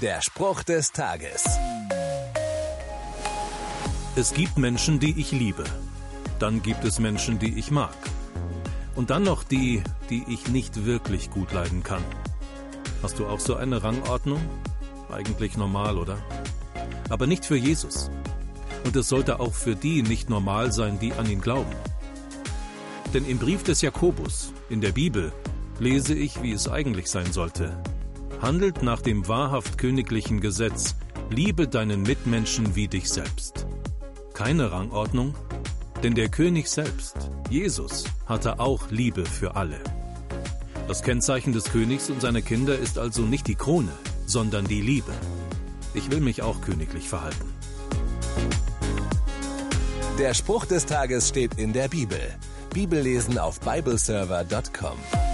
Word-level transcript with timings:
Der 0.00 0.22
Spruch 0.22 0.62
des 0.62 0.92
Tages. 0.92 1.44
Es 4.16 4.32
gibt 4.32 4.56
Menschen, 4.56 4.98
die 4.98 5.20
ich 5.20 5.30
liebe. 5.30 5.62
Dann 6.38 6.62
gibt 6.62 6.84
es 6.84 6.98
Menschen, 6.98 7.38
die 7.38 7.58
ich 7.58 7.70
mag. 7.70 7.94
Und 8.94 9.10
dann 9.10 9.24
noch 9.24 9.44
die, 9.44 9.82
die 10.08 10.24
ich 10.26 10.48
nicht 10.48 10.86
wirklich 10.86 11.30
gut 11.30 11.52
leiden 11.52 11.82
kann. 11.82 12.02
Hast 13.02 13.18
du 13.18 13.26
auch 13.26 13.40
so 13.40 13.56
eine 13.56 13.82
Rangordnung? 13.82 14.40
Eigentlich 15.12 15.58
normal, 15.58 15.98
oder? 15.98 16.16
Aber 17.10 17.26
nicht 17.26 17.44
für 17.44 17.56
Jesus. 17.56 18.10
Und 18.84 18.96
es 18.96 19.06
sollte 19.06 19.38
auch 19.38 19.52
für 19.52 19.76
die 19.76 20.02
nicht 20.02 20.30
normal 20.30 20.72
sein, 20.72 20.98
die 20.98 21.12
an 21.12 21.28
ihn 21.28 21.42
glauben. 21.42 21.76
Denn 23.12 23.26
im 23.26 23.36
Brief 23.36 23.64
des 23.64 23.82
Jakobus, 23.82 24.54
in 24.70 24.80
der 24.80 24.92
Bibel, 24.92 25.30
lese 25.78 26.14
ich, 26.14 26.40
wie 26.42 26.52
es 26.52 26.68
eigentlich 26.70 27.10
sein 27.10 27.30
sollte. 27.34 27.76
Handelt 28.40 28.82
nach 28.82 29.02
dem 29.02 29.28
wahrhaft 29.28 29.76
königlichen 29.76 30.40
Gesetz, 30.40 30.94
liebe 31.28 31.68
deinen 31.68 32.02
Mitmenschen 32.02 32.74
wie 32.74 32.88
dich 32.88 33.10
selbst. 33.10 33.66
Keine 34.32 34.72
Rangordnung, 34.72 35.34
denn 36.02 36.14
der 36.14 36.30
König 36.30 36.68
selbst, 36.68 37.16
Jesus, 37.50 38.04
hatte 38.24 38.58
auch 38.58 38.90
Liebe 38.90 39.26
für 39.26 39.56
alle. 39.56 39.78
Das 40.88 41.02
Kennzeichen 41.02 41.52
des 41.52 41.64
Königs 41.64 42.08
und 42.08 42.22
seiner 42.22 42.40
Kinder 42.40 42.78
ist 42.78 42.98
also 42.98 43.22
nicht 43.22 43.46
die 43.46 43.54
Krone, 43.54 43.92
sondern 44.24 44.64
die 44.64 44.80
Liebe. 44.80 45.12
Ich 45.92 46.10
will 46.10 46.20
mich 46.20 46.40
auch 46.40 46.62
königlich 46.62 47.08
verhalten. 47.08 47.52
Der 50.18 50.32
Spruch 50.34 50.64
des 50.64 50.86
Tages 50.86 51.28
steht 51.28 51.58
in 51.58 51.72
der 51.72 51.88
Bibel. 51.88 52.20
Bibellesen 52.72 53.38
auf 53.38 53.60
bibleserver.com. 53.60 55.29